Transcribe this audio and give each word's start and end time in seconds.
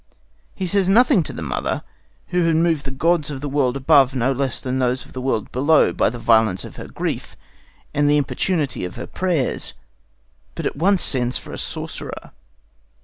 He 0.55 0.65
says 0.65 0.89
nothing 0.89 1.21
to 1.21 1.31
the 1.31 1.43
mother, 1.43 1.83
who 2.29 2.41
had 2.45 2.55
moved 2.55 2.85
the 2.85 2.89
gods 2.89 3.29
of 3.29 3.39
the 3.39 3.47
world 3.47 3.77
above 3.77 4.15
no 4.15 4.31
less 4.31 4.59
than 4.59 4.79
those 4.79 5.05
of 5.05 5.13
the 5.13 5.21
world 5.21 5.51
below 5.51 5.93
by 5.93 6.09
the 6.09 6.17
violence 6.17 6.65
of 6.65 6.77
her 6.77 6.87
grief 6.87 7.35
and 7.93 8.09
the 8.09 8.17
importunity 8.17 8.83
of 8.83 8.95
her 8.95 9.05
prayers, 9.05 9.73
but 10.55 10.65
at 10.65 10.75
once 10.75 11.03
sends 11.03 11.37
for 11.37 11.53
a 11.53 11.57
sorcerer. 11.59 12.31